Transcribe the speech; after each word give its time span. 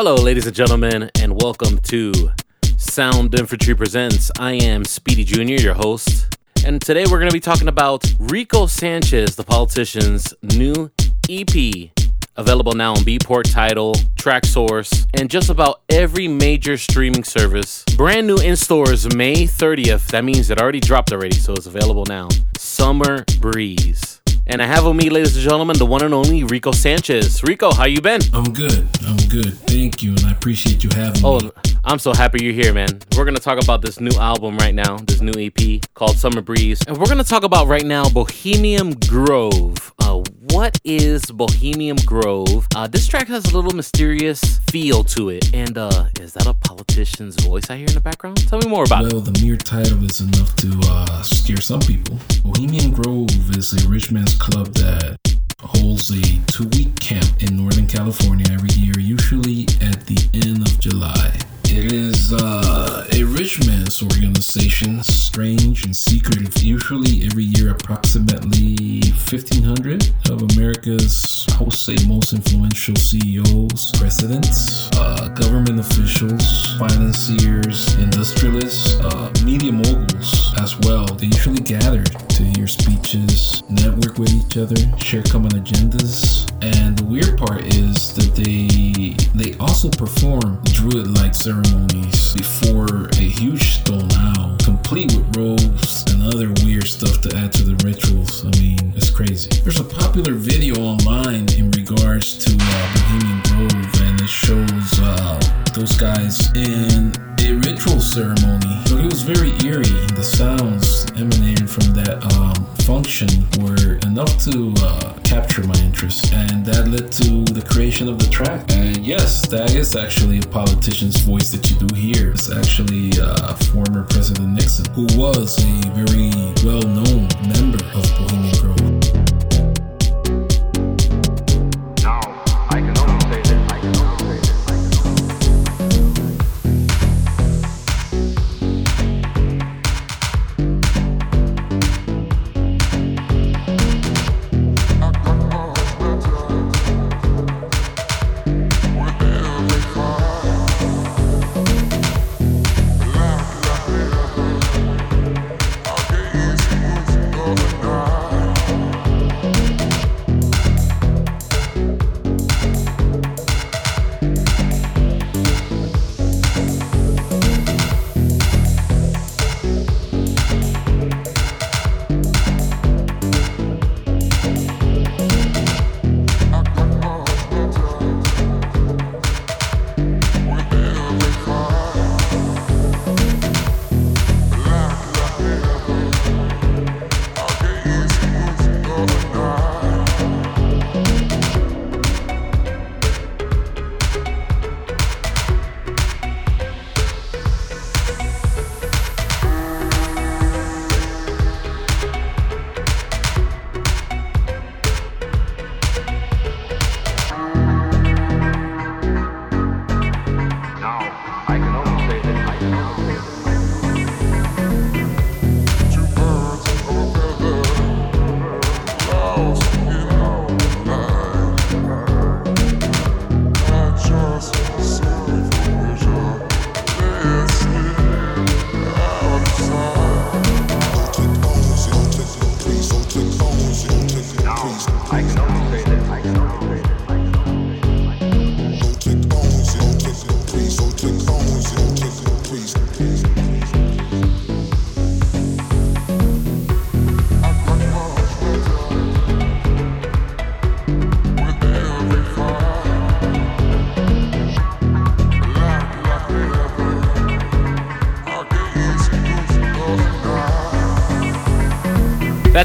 Hello, 0.00 0.14
ladies 0.14 0.46
and 0.46 0.54
gentlemen, 0.54 1.10
and 1.20 1.42
welcome 1.42 1.76
to 1.78 2.30
Sound 2.76 3.36
Infantry 3.36 3.74
Presents. 3.74 4.30
I 4.38 4.52
am 4.52 4.84
Speedy 4.84 5.24
Jr., 5.24 5.60
your 5.60 5.74
host, 5.74 6.38
and 6.64 6.80
today 6.80 7.02
we're 7.10 7.18
going 7.18 7.28
to 7.28 7.34
be 7.34 7.40
talking 7.40 7.66
about 7.66 8.04
Rico 8.20 8.66
Sanchez, 8.66 9.34
the 9.34 9.42
politician's 9.42 10.32
new 10.40 10.92
EP, 11.28 11.90
available 12.36 12.74
now 12.74 12.92
on 12.92 12.98
Beatport 12.98 13.52
TIDAL, 13.52 13.96
Track 14.14 14.46
Source, 14.46 15.04
and 15.14 15.28
just 15.28 15.50
about 15.50 15.80
every 15.88 16.28
major 16.28 16.76
streaming 16.76 17.24
service. 17.24 17.82
Brand 17.96 18.28
new 18.28 18.38
in 18.38 18.54
stores 18.54 19.12
May 19.16 19.48
30th. 19.48 20.12
That 20.12 20.22
means 20.24 20.48
it 20.48 20.62
already 20.62 20.78
dropped 20.78 21.10
already, 21.10 21.34
so 21.34 21.54
it's 21.54 21.66
available 21.66 22.04
now. 22.06 22.28
Summer 22.56 23.24
Breeze. 23.40 24.20
And 24.50 24.62
I 24.62 24.66
have 24.66 24.86
with 24.86 24.96
me, 24.96 25.10
ladies 25.10 25.34
and 25.36 25.44
gentlemen, 25.44 25.76
the 25.76 25.84
one 25.84 26.02
and 26.02 26.14
only 26.14 26.42
Rico 26.42 26.72
Sanchez. 26.72 27.42
Rico, 27.42 27.70
how 27.70 27.84
you 27.84 28.00
been? 28.00 28.22
I'm 28.32 28.50
good. 28.52 28.88
I'm 29.06 29.16
good. 29.28 29.52
Thank 29.66 30.02
you, 30.02 30.12
and 30.12 30.24
I 30.24 30.32
appreciate 30.32 30.82
you 30.82 30.88
having 30.94 31.22
Oh, 31.22 31.38
me. 31.40 31.50
Oh, 31.54 31.60
I'm 31.84 31.98
so 31.98 32.14
happy 32.14 32.42
you're 32.42 32.54
here, 32.54 32.72
man. 32.72 32.88
We're 33.16 33.26
gonna 33.26 33.38
talk 33.40 33.62
about 33.62 33.82
this 33.82 34.00
new 34.00 34.16
album 34.18 34.56
right 34.56 34.74
now, 34.74 34.96
this 34.98 35.20
new 35.20 35.32
EP 35.38 35.82
called 35.94 36.16
Summer 36.16 36.40
Breeze, 36.40 36.80
and 36.88 36.96
we're 36.96 37.06
gonna 37.06 37.24
talk 37.24 37.42
about 37.44 37.66
right 37.66 37.84
now 37.84 38.08
Bohemian 38.08 38.92
Grove. 39.06 39.92
Uh, 39.98 40.22
what 40.40 40.78
is 40.84 41.26
Bohemian 41.26 41.96
Grove? 42.06 42.66
Uh, 42.74 42.86
this 42.86 43.08
track 43.08 43.26
has 43.28 43.44
a 43.46 43.56
little 43.56 43.72
mysterious 43.72 44.60
feel 44.70 45.02
to 45.04 45.30
it, 45.30 45.52
and 45.52 45.76
uh, 45.76 46.06
is 46.20 46.34
that 46.34 46.46
a 46.46 46.54
politician's 46.54 47.36
voice 47.42 47.70
I 47.70 47.76
hear 47.76 47.88
in 47.88 47.94
the 47.94 48.00
background? 48.00 48.46
Tell 48.48 48.60
me 48.60 48.68
more 48.68 48.84
about 48.84 49.06
it. 49.06 49.12
Well, 49.12 49.22
the 49.22 49.38
mere 49.44 49.56
title 49.56 50.04
is 50.04 50.20
enough 50.20 50.54
to 50.56 50.80
uh, 50.84 51.22
scare 51.22 51.60
some 51.60 51.80
people. 51.80 52.18
Bohemian 52.44 52.92
Grove 52.92 53.56
is 53.56 53.84
a 53.84 53.88
rich 53.88 54.12
man's 54.12 54.34
club 54.36 54.68
that 54.74 55.18
holds 55.60 56.10
a 56.10 56.22
two 56.46 56.68
week 56.68 56.98
camp 57.00 57.42
in 57.42 57.56
Northern 57.56 57.88
California 57.88 58.46
every 58.52 58.70
year, 58.74 58.98
usually 58.98 59.62
at 59.82 60.06
the 60.06 60.18
end 60.46 60.62
of 60.62 60.78
July. 60.78 61.47
It 61.70 61.92
is 61.92 62.32
uh, 62.32 63.06
a 63.12 63.22
rich 63.24 63.66
man's 63.66 64.02
organization, 64.02 65.02
strange 65.02 65.84
and 65.84 65.94
secretive. 65.94 66.62
Usually, 66.62 67.24
every 67.26 67.44
year, 67.44 67.70
approximately 67.70 69.00
1,500 69.00 70.10
of 70.30 70.42
America's, 70.54 71.46
I 71.58 71.64
would 71.64 71.74
say, 71.74 71.96
most 72.06 72.32
influential 72.32 72.94
CEOs, 72.94 73.90
presidents, 73.98 74.88
uh, 74.96 75.26
government 75.34 75.80
officials, 75.80 76.76
financiers, 76.78 77.96
industrialists, 77.96 78.94
uh, 79.00 79.32
media 79.42 79.72
moguls 79.72 80.54
as 80.60 80.78
well. 80.80 81.06
They 81.06 81.26
usually 81.26 81.60
gather 81.60 82.04
to 82.04 82.42
hear 82.44 82.68
speeches, 82.68 83.64
network 83.68 84.18
with 84.18 84.32
each 84.32 84.56
other, 84.56 84.76
share 84.98 85.24
common 85.24 85.50
agendas. 85.50 86.48
And 86.62 86.96
the 86.96 87.04
weird 87.04 87.36
part 87.36 87.64
is 87.74 88.14
that 88.14 88.36
they 88.36 89.16
they 89.34 89.56
also 89.58 89.88
perform 89.90 90.60
druid-like 90.64 91.34
ceremonies 91.34 92.34
before 92.34 93.08
a 93.14 93.28
huge 93.40 93.80
stone 93.80 94.08
owl, 94.12 94.56
complete 94.58 95.12
with 95.14 95.36
robes 95.36 96.04
and 96.12 96.22
other 96.22 96.52
weird 96.64 96.86
stuff 96.86 97.20
to 97.22 97.36
add 97.36 97.52
to 97.52 97.64
the 97.64 97.74
rituals. 97.84 98.44
I 98.44 98.50
mean, 98.60 98.92
it's 98.96 99.10
crazy. 99.10 99.50
There's 99.62 99.80
a 99.80 99.84
popular 99.84 100.34
video 100.34 100.76
online 100.82 101.47
in 101.56 101.70
regards 101.72 102.36
to 102.44 102.56
uh, 102.60 102.94
Bohemian 102.94 103.40
Grove, 103.48 104.00
and 104.02 104.20
it 104.20 104.28
shows 104.28 105.00
uh, 105.00 105.40
those 105.74 105.96
guys 105.96 106.52
in 106.54 107.12
a 107.40 107.52
ritual 107.66 108.00
ceremony. 108.00 108.82
But 108.84 109.04
it 109.04 109.10
was 109.12 109.22
very 109.22 109.52
eerie. 109.64 109.84
The 110.14 110.24
sounds 110.24 111.06
emanating 111.16 111.66
from 111.66 111.94
that 111.94 112.18
um, 112.34 112.66
function 112.84 113.28
were 113.60 113.98
enough 114.08 114.38
to 114.44 114.74
uh, 114.78 115.12
capture 115.24 115.62
my 115.66 115.78
interest, 115.80 116.32
and 116.32 116.64
that 116.66 116.88
led 116.88 117.12
to 117.12 117.44
the 117.52 117.62
creation 117.62 118.08
of 118.08 118.18
the 118.18 118.28
track. 118.30 118.64
And 118.72 118.98
yes, 119.06 119.46
that 119.48 119.74
is 119.74 119.94
actually 119.94 120.38
a 120.38 120.42
politician's 120.42 121.20
voice 121.20 121.50
that 121.50 121.70
you 121.70 121.76
do 121.86 121.94
hear. 121.94 122.32
It's 122.32 122.50
actually 122.50 123.12
uh, 123.20 123.54
former 123.72 124.04
President 124.04 124.48
Nixon, 124.48 124.86
who 124.94 125.06
was 125.16 125.58
a 125.58 125.88
very 125.92 126.32
well-known 126.64 127.28
member 127.46 127.82
of 127.94 128.04
Bohemian 128.18 128.57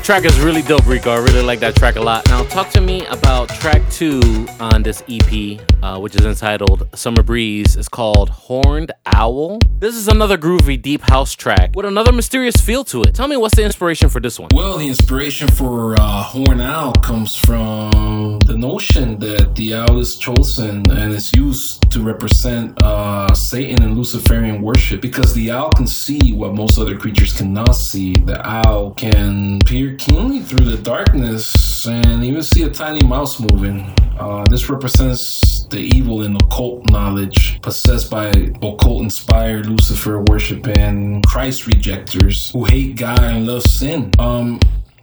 Track 0.03 0.25
is 0.25 0.37
really 0.41 0.61
dope, 0.61 0.85
Rico. 0.85 1.11
I 1.11 1.19
really 1.19 1.41
like 1.41 1.61
that 1.61 1.77
track 1.77 1.95
a 1.95 2.01
lot. 2.01 2.27
Now, 2.27 2.43
talk 2.43 2.69
to 2.71 2.81
me 2.81 3.05
about 3.05 3.47
track 3.47 3.81
two 3.89 4.45
on 4.59 4.83
this 4.83 5.01
EP, 5.07 5.61
uh, 5.81 5.97
which 5.97 6.13
is 6.17 6.25
entitled 6.25 6.89
Summer 6.93 7.23
Breeze. 7.23 7.77
It's 7.77 7.87
called 7.87 8.27
Horned 8.29 8.91
Owl. 9.05 9.59
This 9.79 9.95
is 9.95 10.09
another 10.09 10.37
groovy 10.37 10.81
deep 10.81 11.03
house 11.03 11.33
track 11.33 11.71
with 11.73 11.85
another 11.85 12.11
mysterious 12.11 12.57
feel 12.57 12.83
to 12.85 13.01
it. 13.03 13.15
Tell 13.15 13.29
me 13.29 13.37
what's 13.37 13.55
the 13.55 13.63
inspiration 13.63 14.09
for 14.09 14.19
this 14.19 14.37
one? 14.37 14.49
Well, 14.53 14.77
the 14.77 14.87
inspiration 14.87 15.47
for 15.47 15.95
uh, 15.97 16.23
Horn 16.23 16.59
Owl 16.59 16.91
comes 16.95 17.37
from 17.37 18.39
the 18.39 18.57
notion 18.57 19.19
that 19.19 19.55
the 19.55 19.75
owl 19.75 19.99
is 19.99 20.17
chosen 20.17 20.89
and 20.91 21.13
is 21.13 21.33
used 21.33 21.89
to 21.91 22.01
represent 22.01 22.81
uh, 22.83 23.33
Satan 23.33 23.81
and 23.81 23.97
Luciferian 23.97 24.61
worship 24.61 25.01
because 25.01 25.33
the 25.33 25.51
owl 25.51 25.71
can 25.71 25.87
see 25.87 26.33
what 26.33 26.53
most 26.53 26.77
other 26.77 26.97
creatures 26.97 27.31
cannot 27.31 27.71
see. 27.71 28.13
The 28.13 28.45
owl 28.45 28.91
can 28.91 29.59
peer 29.59 29.92
keenly 29.93 30.39
through 30.41 30.65
the 30.65 30.77
darkness 30.77 31.87
and 31.87 32.23
even 32.23 32.41
see 32.41 32.63
a 32.63 32.69
tiny 32.69 33.05
mouse 33.05 33.39
moving. 33.39 33.93
Uh, 34.17 34.45
this 34.49 34.69
represents 34.69 35.65
the 35.65 35.79
evil 35.79 36.23
and 36.23 36.41
occult 36.41 36.89
knowledge 36.91 37.61
possessed 37.61 38.09
by 38.11 38.27
occult 38.61 39.01
inspired 39.01 39.65
Lucifer 39.65 40.21
worship 40.21 40.67
and 40.67 41.25
Christ 41.25 41.67
rejectors 41.67 42.51
who 42.51 42.65
hate 42.65 42.95
God 42.95 43.19
and 43.19 43.47
love 43.47 43.63
sin. 43.63 44.11
Um, 44.19 44.59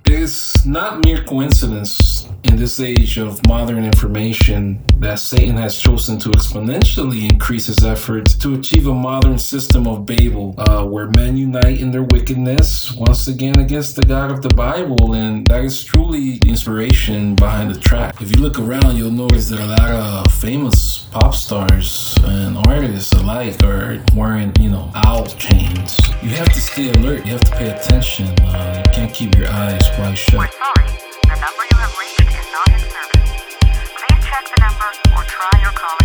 it's 0.06 0.64
not 0.64 1.04
mere 1.04 1.22
coincidence 1.24 2.29
in 2.44 2.56
this 2.56 2.80
age 2.80 3.18
of 3.18 3.44
modern 3.46 3.84
information 3.84 4.82
that 4.98 5.18
Satan 5.18 5.56
has 5.56 5.78
chosen 5.78 6.18
to 6.20 6.28
exponentially 6.30 7.30
increase 7.30 7.66
his 7.66 7.84
efforts 7.84 8.34
to 8.36 8.54
achieve 8.54 8.86
a 8.86 8.94
modern 8.94 9.38
system 9.38 9.86
of 9.86 10.06
Babel, 10.06 10.54
uh, 10.58 10.84
where 10.84 11.08
men 11.08 11.36
unite 11.36 11.80
in 11.80 11.90
their 11.90 12.02
wickedness 12.04 12.92
once 12.92 13.28
again 13.28 13.58
against 13.58 13.96
the 13.96 14.02
God 14.02 14.30
of 14.30 14.42
the 14.42 14.54
Bible, 14.54 15.14
and 15.14 15.46
that 15.48 15.64
is 15.64 15.82
truly 15.82 16.38
the 16.38 16.48
inspiration 16.48 17.34
behind 17.34 17.70
the 17.74 17.78
track. 17.80 18.20
If 18.20 18.34
you 18.34 18.42
look 18.42 18.58
around, 18.58 18.96
you'll 18.96 19.10
notice 19.10 19.48
that 19.50 19.60
a 19.60 19.66
lot 19.66 19.90
of 20.26 20.32
famous 20.32 21.06
pop 21.10 21.34
stars 21.34 22.16
and 22.24 22.56
artists 22.66 23.12
alike 23.12 23.62
are 23.64 24.02
wearing, 24.14 24.52
you 24.60 24.70
know, 24.70 24.90
owl 24.94 25.26
chains. 25.26 25.98
You 26.22 26.30
have 26.30 26.52
to 26.52 26.60
stay 26.60 26.90
alert. 26.90 27.26
You 27.26 27.32
have 27.32 27.40
to 27.44 27.52
pay 27.52 27.70
attention. 27.70 28.26
Uh, 28.40 28.82
you 28.84 28.92
can't 28.92 29.12
keep 29.12 29.34
your 29.36 29.48
eyes 29.48 29.82
wide 29.98 30.16
shut. 30.16 30.52
Sorry. 30.52 30.88
The 31.22 31.36
number 31.36 31.62
you 31.70 31.76
have 31.78 31.96
reached 31.98 32.09
check 34.40 34.54
the 34.54 34.60
number 34.60 34.90
or 35.16 35.24
try 35.24 35.60
your 35.60 35.72
call 35.72 35.99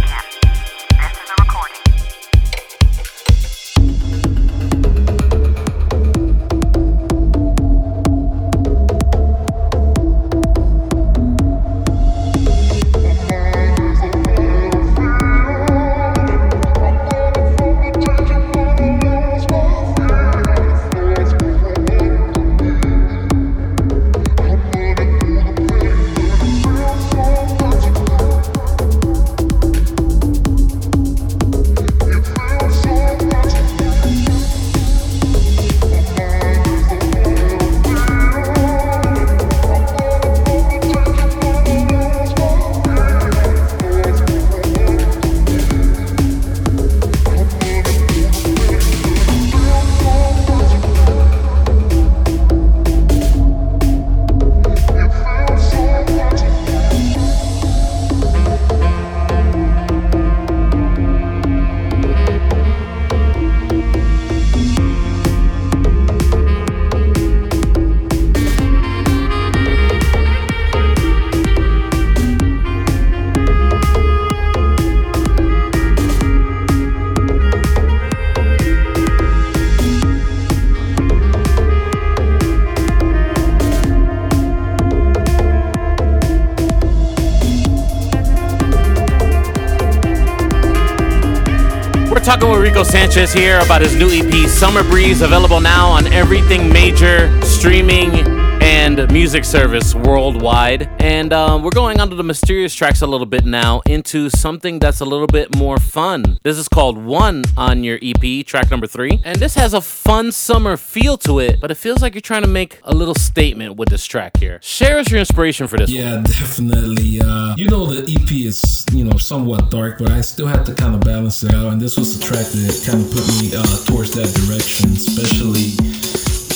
talking 92.36 92.52
with 92.52 92.60
Rico 92.60 92.84
Sanchez 92.84 93.32
here 93.32 93.60
about 93.60 93.82
his 93.82 93.96
new 93.96 94.10
EP, 94.10 94.50
Summer 94.50 94.84
Breeze, 94.84 95.22
available 95.22 95.62
now 95.62 95.88
on 95.88 96.06
everything 96.12 96.68
major 96.68 97.30
streaming 97.44 98.35
and 98.66 99.12
music 99.12 99.46
service 99.46 99.94
worldwide. 99.94 100.90
And 101.00 101.32
um, 101.34 101.62
we're 101.62 101.70
going 101.70 102.00
onto 102.00 102.16
the 102.16 102.24
mysterious 102.24 102.74
tracks 102.74 103.04
a 103.04 103.08
little 103.08 103.28
bit 103.28 103.46
now 103.46 103.82
into 103.86 104.28
something 104.32 104.80
that's 104.80 105.02
a 105.02 105.06
little 105.06 105.28
bit 105.28 105.56
more 105.56 105.78
fun. 105.78 106.40
This 106.42 106.58
is 106.58 106.68
called 106.68 106.98
One 106.98 107.44
on 107.58 107.84
your 107.84 108.00
EP, 108.02 108.44
track 108.44 108.72
number 108.72 108.88
three. 108.88 109.22
And 109.24 109.40
this 109.40 109.54
has 109.54 109.76
a 109.76 109.82
fun 109.82 110.32
summer 110.32 110.78
feel 110.78 111.16
to 111.20 111.38
it, 111.38 111.62
but 111.62 111.70
it 111.70 111.76
feels 111.76 112.02
like 112.02 112.16
you're 112.16 112.22
trying 112.22 112.42
to 112.42 112.48
make 112.48 112.80
a 112.84 112.96
little 112.96 113.14
statement 113.14 113.76
with 113.76 113.90
this 113.90 114.04
track 114.04 114.38
here. 114.38 114.60
Share 114.64 114.98
us 114.98 115.12
your 115.12 115.20
inspiration 115.20 115.68
for 115.68 115.78
this 115.78 115.92
one. 115.92 116.00
Yeah, 116.00 116.22
definitely. 116.24 117.22
Uh, 117.22 117.56
you 117.56 117.68
know, 117.70 117.86
the 117.86 118.02
EP 118.12 118.32
is, 118.32 118.84
you 118.92 119.04
know, 119.04 119.18
somewhat 119.18 119.70
dark, 119.70 120.00
but 120.00 120.10
I 120.10 120.22
still 120.22 120.48
had 120.48 120.66
to 120.66 120.74
kind 120.74 120.96
of 120.96 121.02
balance 121.02 121.44
it 121.44 121.54
out. 121.54 121.72
And 121.72 121.80
this 121.80 121.98
was 121.98 122.18
the 122.18 122.26
track 122.26 122.48
that 122.48 122.84
kind 122.84 123.06
of 123.06 123.12
put 123.12 123.28
me 123.38 123.54
uh, 123.56 123.86
towards 123.86 124.16
that 124.16 124.34
direction, 124.34 124.90
especially 124.94 125.78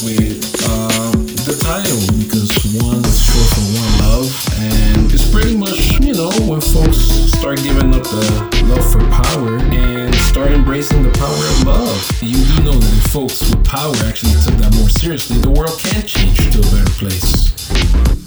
with 0.02 0.40
um, 0.70 1.19
the 1.50 1.58
title, 1.58 1.98
because 2.22 2.52
one 2.78 3.02
is 3.06 3.18
short 3.18 3.50
for 3.58 3.66
one 3.82 3.94
love. 4.06 4.30
And 4.62 5.12
it's 5.12 5.30
pretty 5.32 5.58
much, 5.58 5.98
you 6.00 6.14
know, 6.14 6.30
when 6.46 6.62
folks 6.62 6.98
start 7.34 7.58
giving 7.64 7.94
up 7.96 8.04
the 8.04 8.22
love 8.70 8.86
for 8.92 9.02
power 9.10 9.58
and 9.74 10.14
start 10.16 10.52
embracing 10.52 11.02
the 11.02 11.10
power 11.18 11.46
of 11.50 11.66
love. 11.66 12.22
You 12.22 12.38
do 12.38 12.64
know 12.64 12.78
that 12.78 12.94
if 12.98 13.12
folks 13.12 13.42
with 13.42 13.66
power 13.66 13.96
actually 14.06 14.34
took 14.34 14.62
that 14.62 14.76
more 14.76 14.90
seriously, 14.90 15.40
the 15.40 15.50
world 15.50 15.80
can 15.80 16.06
change 16.06 16.38
to 16.38 16.60
a 16.60 16.70
better 16.70 16.94
place. 17.02 17.50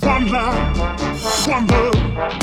One 0.03 0.27
love, 0.33 1.47
one 1.47 1.67
love. 1.69 2.42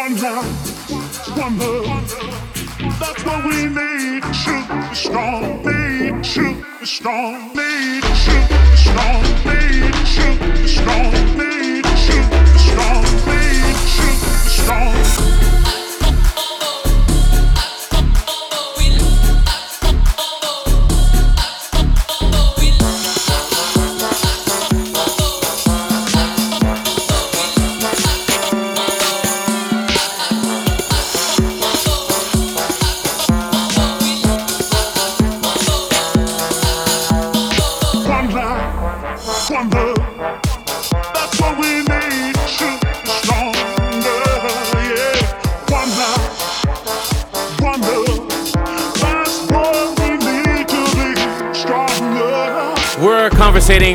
One 0.00 0.16
love, 0.16 1.36
one 1.36 1.58
love. 1.58 2.98
That's 2.98 3.22
what 3.22 3.44
we 3.44 3.66
need. 3.66 4.24
Should 4.34 4.66
be 4.66 4.94
strong, 4.94 5.62
need. 5.62 6.24
Should 6.24 6.64
be 6.80 6.86
strong, 6.86 7.54
need. 7.54 8.04
Should 8.22 8.48
be 8.48 8.76
strong, 8.76 9.22
need. 9.44 9.94
Should 10.06 10.40
be 10.54 10.66
strong, 10.66 11.36
need. 11.36 11.49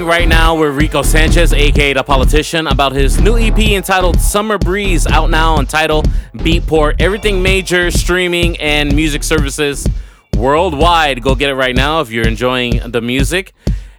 Right 0.06 0.28
now 0.28 0.54
with 0.54 0.76
Rico 0.76 1.02
Sanchez, 1.02 1.52
aka 1.52 1.94
the 1.94 2.04
politician, 2.04 2.68
about 2.68 2.92
his 2.92 3.20
new 3.20 3.40
EP 3.40 3.58
entitled 3.58 4.22
Summer 4.22 4.60
Breeze, 4.60 5.08
out 5.08 5.32
now 5.32 5.56
on 5.56 5.66
TIDAL 5.66 6.04
Beatport, 6.36 6.98
everything 7.00 7.42
major 7.42 7.90
streaming 7.90 8.56
and 8.60 8.96
music 8.96 9.24
services 9.24 9.88
worldwide. 10.38 11.24
Go 11.24 11.34
get 11.34 11.50
it 11.50 11.56
right 11.56 11.76
now 11.76 12.02
if 12.02 12.12
you're 12.12 12.28
enjoying 12.28 12.92
the 12.92 13.02
music. 13.02 13.54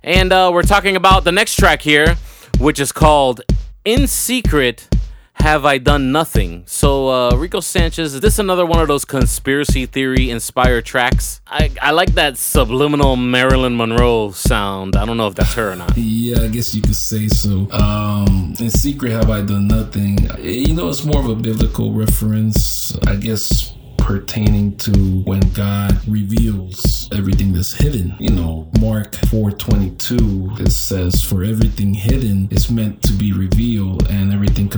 And 0.04 0.32
uh, 0.32 0.52
we're 0.54 0.62
talking 0.62 0.94
about 0.94 1.24
the 1.24 1.32
next 1.32 1.56
track 1.56 1.82
here, 1.82 2.16
which 2.60 2.78
is 2.78 2.92
called 2.92 3.40
In 3.84 4.06
Secret 4.06 4.88
have 5.36 5.64
I 5.64 5.78
Done 5.78 6.12
Nothing? 6.12 6.64
So, 6.66 7.08
uh, 7.08 7.36
Rico 7.36 7.60
Sanchez, 7.60 8.14
is 8.14 8.20
this 8.20 8.38
another 8.38 8.66
one 8.66 8.80
of 8.80 8.88
those 8.88 9.04
conspiracy 9.04 9.86
theory 9.86 10.30
inspired 10.30 10.84
tracks? 10.84 11.40
I, 11.46 11.70
I 11.80 11.92
like 11.92 12.14
that 12.14 12.36
subliminal 12.36 13.16
Marilyn 13.16 13.76
Monroe 13.76 14.32
sound. 14.32 14.96
I 14.96 15.04
don't 15.04 15.16
know 15.16 15.28
if 15.28 15.34
that's 15.34 15.54
her 15.54 15.72
or 15.72 15.76
not. 15.76 15.96
Yeah, 15.96 16.42
I 16.42 16.48
guess 16.48 16.74
you 16.74 16.82
could 16.82 16.96
say 16.96 17.28
so. 17.28 17.70
Um, 17.70 18.54
in 18.58 18.70
secret, 18.70 19.12
have 19.12 19.30
I 19.30 19.42
done 19.42 19.68
nothing? 19.68 20.18
You 20.40 20.74
know, 20.74 20.88
it's 20.88 21.04
more 21.04 21.20
of 21.20 21.28
a 21.28 21.34
biblical 21.34 21.92
reference. 21.92 22.96
I 23.06 23.16
guess 23.16 23.76
pertaining 24.06 24.76
to 24.76 24.92
when 25.24 25.40
God 25.52 26.00
reveals 26.06 27.08
everything 27.12 27.52
that's 27.52 27.74
hidden. 27.74 28.14
You 28.20 28.30
know, 28.30 28.70
Mark 28.80 29.12
4:22 29.30 30.60
it 30.60 30.70
says 30.70 31.24
for 31.24 31.42
everything 31.42 31.92
hidden 31.92 32.48
is 32.52 32.70
meant 32.70 33.02
to 33.02 33.12
be 33.12 33.32
revealed 33.32 34.05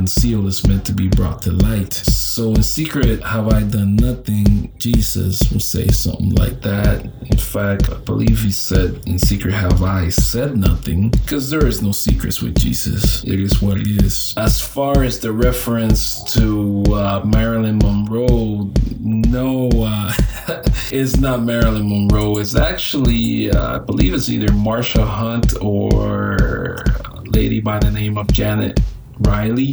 concealed 0.08 0.46
is 0.46 0.66
meant 0.66 0.86
to 0.86 0.94
be 0.94 1.06
brought 1.06 1.42
to 1.42 1.52
light. 1.52 1.92
So 1.92 2.54
in 2.54 2.62
secret 2.62 3.22
have 3.22 3.48
I 3.48 3.62
done 3.62 3.94
nothing? 3.96 4.72
Jesus 4.78 5.52
will 5.52 5.60
say 5.60 5.86
something 5.88 6.30
like 6.30 6.62
that. 6.62 7.04
In 7.30 7.36
fact, 7.36 7.90
I 7.90 7.96
believe 7.96 8.40
he 8.40 8.50
said 8.50 9.02
in 9.06 9.18
secret 9.18 9.52
have 9.52 9.82
I 9.82 10.08
said 10.08 10.56
nothing 10.56 11.10
because 11.10 11.50
there 11.50 11.66
is 11.66 11.82
no 11.82 11.92
secrets 11.92 12.40
with 12.40 12.56
Jesus. 12.56 13.22
It 13.24 13.38
is 13.38 13.60
what 13.60 13.76
it 13.76 14.02
is. 14.02 14.32
As 14.38 14.62
far 14.62 15.02
as 15.02 15.20
the 15.20 15.30
reference 15.30 16.24
to 16.32 16.84
uh, 16.94 17.22
Marilyn 17.26 17.76
Monroe, 17.76 18.72
no, 18.98 19.68
uh, 19.74 20.14
it's 20.90 21.18
not 21.18 21.42
Marilyn 21.42 21.86
Monroe. 21.86 22.38
It's 22.38 22.56
actually, 22.56 23.50
uh, 23.50 23.76
I 23.76 23.78
believe 23.80 24.14
it's 24.14 24.30
either 24.30 24.48
Marsha 24.48 25.06
Hunt 25.06 25.52
or 25.60 26.76
a 27.04 27.20
lady 27.26 27.60
by 27.60 27.78
the 27.78 27.90
name 27.90 28.16
of 28.16 28.26
Janet 28.28 28.80
Riley. 29.18 29.72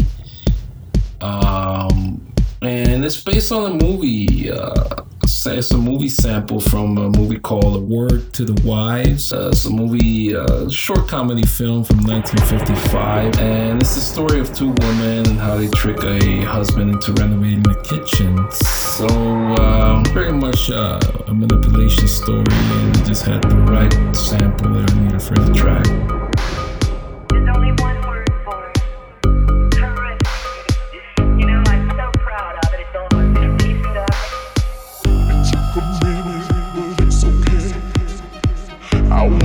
Um, 1.21 2.33
and 2.61 3.05
it's 3.05 3.21
based 3.21 3.51
on 3.51 3.71
a 3.71 3.83
movie. 3.83 4.51
Uh, 4.51 5.03
it's 5.47 5.71
a 5.71 5.77
movie 5.77 6.09
sample 6.09 6.59
from 6.59 6.97
a 6.97 7.09
movie 7.09 7.39
called 7.39 7.75
A 7.75 7.79
Word 7.79 8.33
to 8.33 8.45
the 8.45 8.59
Wives. 8.67 9.31
Uh, 9.31 9.49
it's 9.49 9.65
a 9.65 9.69
movie, 9.69 10.35
uh, 10.35 10.67
short 10.69 11.07
comedy 11.07 11.45
film 11.45 11.83
from 11.83 11.97
1955, 11.97 13.39
and 13.39 13.81
it's 13.81 13.95
the 13.95 14.01
story 14.01 14.39
of 14.39 14.53
two 14.55 14.69
women 14.69 15.27
and 15.29 15.39
how 15.39 15.55
they 15.55 15.67
trick 15.67 16.03
a 16.03 16.41
husband 16.41 16.91
into 16.91 17.13
renovating 17.13 17.63
the 17.63 17.75
kitchen. 17.83 18.49
So, 18.51 19.07
um, 19.07 20.03
pretty 20.05 20.33
much 20.33 20.71
uh, 20.71 20.99
a 21.27 21.33
manipulation 21.33 22.07
story, 22.07 22.45
and 22.49 22.97
we 22.97 23.03
just 23.03 23.25
had 23.25 23.43
the 23.43 23.55
right 23.55 23.93
sample 24.15 24.73
that 24.73 24.91
I 24.91 25.03
needed 25.03 25.21
for 25.21 25.35
the 25.35 25.53
track. 25.53 26.24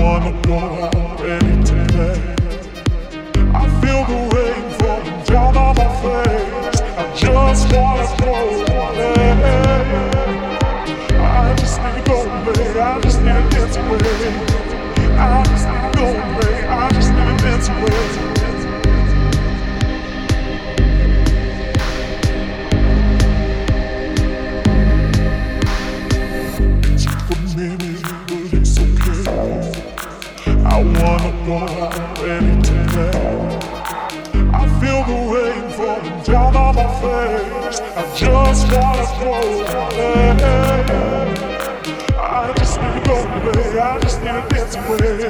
Wanna 0.01 0.33
go. 0.43 0.59
I 3.53 3.65
feel 3.81 4.03
the 4.09 4.19
rain 4.35 4.65
falling 4.79 5.21
down 5.25 5.57
on 5.57 5.77
my 5.77 5.89
face. 6.03 6.81
I 6.97 7.05
just 7.17 7.73
wanna 7.73 8.07
go 8.21 8.33
away. 8.51 9.31
I 11.19 11.55
just 11.59 11.77
need 11.83 11.95
to 11.97 12.03
go 12.11 12.17
away. 12.23 12.81
I 12.81 13.01
just 13.01 13.21
need 13.23 13.51
to 13.51 13.81
away. 13.81 14.11
I 15.19 15.43
just 15.45 15.67
need 15.69 15.83
to 15.83 15.99
go 15.99 16.07
away. 16.07 16.55
I 16.69 16.91
just 16.93 17.11
need 17.13 17.39
to 17.39 17.45
dance 17.45 17.69
away. 17.69 18.30
I 31.53 31.59
feel 34.79 35.03
the 35.03 35.17
rain 35.35 35.67
falling 35.73 36.23
down 36.23 36.55
on 36.55 36.75
my 36.77 36.87
face. 37.01 37.81
I 37.81 38.03
just 38.15 38.71
wanna 38.73 39.03
away. 39.25 40.31
I 42.17 42.53
just 42.57 42.81
need 42.81 42.95
to 42.95 43.01
go 43.05 43.17
away. 43.17 43.81
I 43.81 43.99
just 43.99 44.19
need 44.23 44.31
to 44.31 44.43
dance 44.49 44.77
away. 44.77 45.27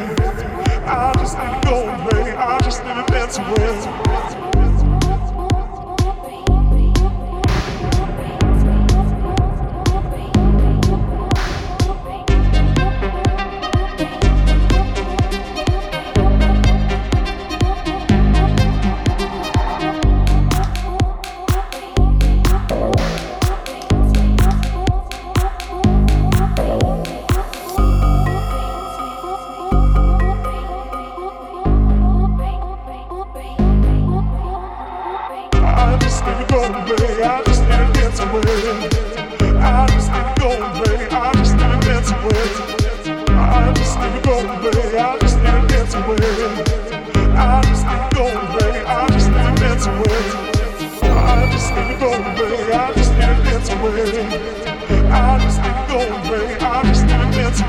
I 0.85 1.13
just 1.17 1.39
need 1.39 1.53
to 1.55 1.61
go 1.67 1.77
away. 1.89 2.33
I 2.37 2.59
just 2.65 2.85
need 2.85 2.97
to 2.97 3.05
dance 3.11 3.39
away. 3.39 4.60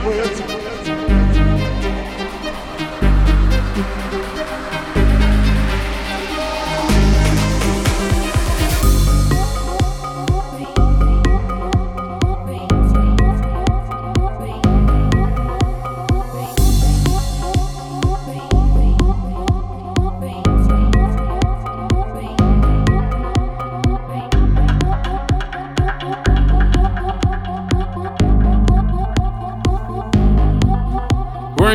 Need 0.04 0.61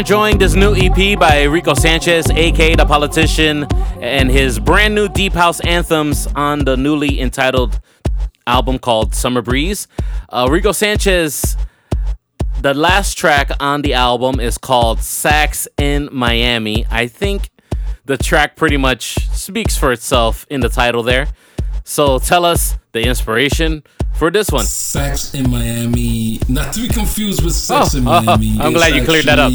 enjoying 0.06 0.38
this 0.38 0.54
new 0.54 0.72
EP 0.76 1.18
by 1.18 1.42
Rico 1.42 1.74
Sanchez, 1.74 2.30
aka 2.30 2.76
The 2.76 2.86
Politician, 2.86 3.66
and 4.00 4.30
his 4.30 4.60
brand 4.60 4.94
new 4.94 5.08
Deep 5.08 5.32
House 5.32 5.58
anthems 5.58 6.28
on 6.36 6.60
the 6.60 6.76
newly 6.76 7.20
entitled 7.20 7.80
album 8.46 8.78
called 8.78 9.16
Summer 9.16 9.42
Breeze. 9.42 9.88
Uh, 10.28 10.46
Rico 10.48 10.70
Sanchez, 10.70 11.56
the 12.60 12.72
last 12.72 13.18
track 13.18 13.50
on 13.58 13.82
the 13.82 13.94
album 13.94 14.38
is 14.38 14.58
called 14.58 15.00
Sax 15.00 15.66
in 15.76 16.08
Miami. 16.12 16.86
I 16.88 17.08
think 17.08 17.50
the 18.04 18.16
track 18.16 18.54
pretty 18.54 18.76
much 18.76 19.14
speaks 19.32 19.76
for 19.76 19.90
itself 19.90 20.46
in 20.48 20.60
the 20.60 20.68
title 20.68 21.02
there. 21.02 21.26
So 21.82 22.20
tell 22.20 22.44
us 22.44 22.76
the 22.92 23.02
inspiration 23.02 23.82
for 24.16 24.30
this 24.30 24.50
one. 24.50 24.64
Sex 24.64 25.34
in 25.34 25.50
Miami, 25.50 26.40
not 26.48 26.72
to 26.74 26.80
be 26.80 26.88
confused 26.88 27.44
with 27.44 27.54
Sex 27.54 27.94
Oh, 27.94 27.98
in 27.98 28.08
oh, 28.08 28.22
Miami. 28.22 28.58
I'm 28.60 28.72
It's 28.72 28.76
glad 28.76 28.94
you 28.94 29.04
cleared 29.04 29.26
that 29.26 29.38
up. 29.38 29.52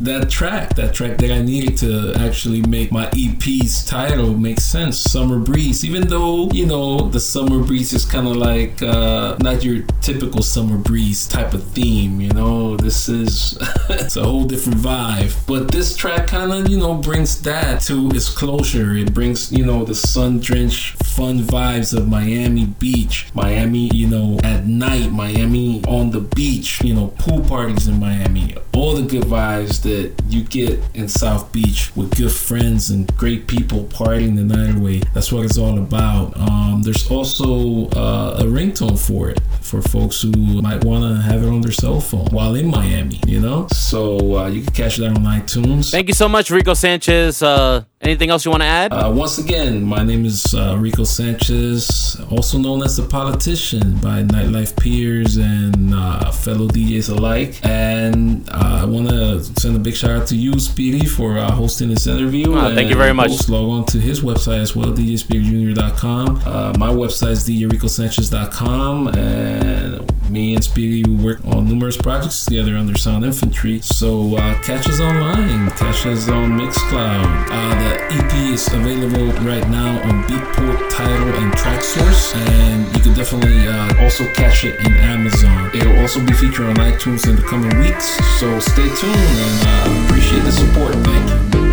That 0.00 0.28
track, 0.30 0.74
that 0.76 0.94
track 0.94 1.18
that 1.18 1.30
I 1.30 1.42
needed 1.42 1.76
to 1.78 2.14
actually 2.18 2.62
make 2.62 2.90
my 2.90 3.08
EP's 3.16 3.84
title 3.84 4.34
make 4.34 4.60
sense. 4.60 4.98
Summer 4.98 5.38
Breeze, 5.38 5.84
even 5.84 6.08
though 6.08 6.48
you 6.50 6.66
know 6.66 7.08
the 7.08 7.20
Summer 7.20 7.62
Breeze 7.62 7.92
is 7.92 8.04
kind 8.04 8.26
of 8.26 8.36
like 8.36 8.82
uh, 8.82 9.36
not 9.40 9.62
your 9.64 9.82
typical 10.00 10.42
Summer 10.42 10.76
Breeze 10.78 11.26
type 11.28 11.54
of 11.54 11.62
theme. 11.64 12.20
You 12.20 12.30
know, 12.30 12.76
this 12.76 13.08
is 13.08 13.58
It's 13.90 14.16
a 14.16 14.24
whole 14.24 14.44
different 14.44 14.78
vibe. 14.80 15.34
But 15.46 15.70
this 15.70 15.96
track 15.96 16.26
kind 16.28 16.52
of, 16.52 16.68
you 16.68 16.78
know, 16.78 16.94
brings 16.94 17.40
that 17.42 17.80
to 17.82 18.08
its 18.10 18.28
closure. 18.28 18.96
It 18.96 19.12
brings, 19.14 19.52
you 19.52 19.64
know, 19.64 19.84
the 19.84 19.94
sun 19.94 20.40
drenched, 20.40 21.02
fun 21.04 21.40
vibes 21.40 21.96
of 21.96 22.08
Miami 22.08 22.66
Beach. 22.66 23.26
Miami, 23.34 23.88
you 24.00 24.08
know, 24.08 24.38
at 24.44 24.66
night, 24.66 25.12
Miami 25.12 25.84
on 25.84 26.10
the 26.10 26.20
beach, 26.20 26.80
you 26.82 26.94
know, 26.94 27.08
pool 27.18 27.42
parties 27.42 27.86
in 27.86 28.00
Miami. 28.00 28.56
All 28.72 28.94
the 28.94 29.02
good 29.02 29.24
vibes 29.24 29.82
that 29.82 30.14
you 30.26 30.42
get 30.42 30.80
in 30.94 31.06
South 31.06 31.52
Beach 31.52 31.94
with 31.94 32.16
good 32.16 32.32
friends 32.32 32.88
and 32.88 33.14
great 33.18 33.46
people 33.46 33.84
partying 33.84 34.36
the 34.36 34.44
night 34.44 34.76
away. 34.76 35.02
That's 35.12 35.30
what 35.30 35.44
it's 35.44 35.58
all 35.58 35.76
about. 35.78 36.34
Um, 36.38 36.80
there's 36.82 37.10
also 37.10 37.88
uh, 37.90 38.38
a 38.38 38.44
ringtone 38.44 38.98
for 38.98 39.28
it 39.28 39.42
for 39.60 39.82
folks 39.82 40.22
who 40.22 40.62
might 40.62 40.82
want 40.82 41.04
to 41.04 41.20
have 41.20 41.42
it 41.42 41.48
on 41.48 41.60
their 41.60 41.70
cell 41.70 42.00
phone 42.00 42.28
while 42.30 42.54
in 42.54 42.68
Miami, 42.68 43.20
you 43.26 43.40
know? 43.40 43.66
So 43.68 44.38
uh, 44.38 44.48
you 44.48 44.62
can 44.62 44.72
catch 44.72 44.96
that 44.96 45.08
on 45.08 45.24
iTunes. 45.24 45.90
Thank 45.90 46.08
you 46.08 46.14
so 46.14 46.26
much, 46.26 46.50
Rico 46.50 46.72
Sanchez. 46.72 47.42
Uh, 47.42 47.84
anything 48.00 48.30
else 48.30 48.44
you 48.44 48.50
want 48.50 48.62
to 48.62 48.66
add? 48.66 48.92
Uh, 48.92 49.10
once 49.14 49.38
again, 49.38 49.82
my 49.82 50.02
name 50.02 50.24
is 50.24 50.54
uh, 50.54 50.76
Rico 50.78 51.04
Sanchez, 51.04 52.18
also 52.30 52.58
known 52.58 52.82
as 52.82 52.96
the 52.96 53.06
politician 53.06 53.96
by 53.96 54.22
nightlife 54.22 54.76
peers 54.76 55.36
and 55.36 55.94
uh, 55.94 56.30
fellow 56.30 56.66
DJs 56.68 57.16
alike. 57.16 57.60
And 57.64 58.48
uh, 58.50 58.80
I 58.82 58.84
want 58.84 59.08
to 59.10 59.44
send 59.60 59.76
a 59.76 59.78
big 59.78 59.94
shout 59.94 60.10
out 60.10 60.26
to 60.28 60.36
you, 60.36 60.58
Speedy, 60.58 61.04
for 61.06 61.38
uh, 61.38 61.50
hosting 61.50 61.90
this 61.90 62.06
interview. 62.06 62.54
Ah, 62.54 62.74
thank 62.74 62.90
you 62.90 62.96
very 62.96 63.14
much. 63.14 63.48
Log 63.48 63.68
on 63.68 63.84
to 63.86 63.98
his 63.98 64.20
website 64.20 64.58
as 64.58 64.74
well, 64.74 64.92
djspeedyjr.com. 64.92 66.42
Uh, 66.44 66.72
my 66.78 66.88
website 66.88 67.32
is 67.32 67.48
djricosanchez.com. 67.48 69.08
And 69.08 70.19
me 70.30 70.54
and 70.54 70.62
Speedy 70.62 71.02
we 71.08 71.24
work 71.24 71.44
on 71.44 71.68
numerous 71.68 71.96
projects 71.96 72.44
together 72.44 72.76
under 72.76 72.96
Sound 72.96 73.24
Infantry. 73.24 73.80
So 73.80 74.36
uh, 74.36 74.60
catch 74.62 74.88
us 74.88 75.00
online, 75.00 75.70
catch 75.72 76.06
us 76.06 76.28
on 76.28 76.58
Mixcloud. 76.58 77.46
Uh, 77.50 77.74
the 77.80 78.14
EP 78.14 78.32
is 78.52 78.72
available 78.72 79.26
right 79.42 79.66
now 79.68 80.00
on 80.08 80.22
Beatport, 80.24 80.90
TIDAL, 80.90 81.34
and 81.42 81.52
Traxsource, 81.52 82.34
and 82.36 82.96
you 82.96 83.02
can 83.02 83.14
definitely 83.14 83.66
uh, 83.66 84.02
also 84.02 84.24
catch 84.32 84.64
it 84.64 84.78
in 84.80 84.92
Amazon. 84.94 85.70
It'll 85.74 85.98
also 85.98 86.24
be 86.24 86.32
featured 86.32 86.66
on 86.66 86.76
iTunes 86.76 87.28
in 87.28 87.36
the 87.36 87.42
coming 87.42 87.76
weeks. 87.78 88.16
So 88.38 88.58
stay 88.60 88.88
tuned 88.88 89.16
and 89.16 89.66
uh, 89.66 90.04
appreciate 90.06 90.42
the 90.42 90.52
support. 90.52 90.94
Thank 91.04 91.54
you. 91.54 91.69